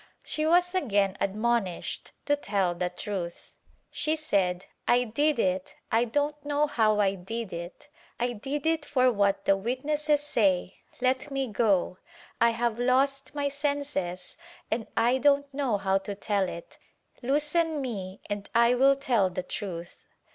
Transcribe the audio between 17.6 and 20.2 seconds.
me and T will tell the truth."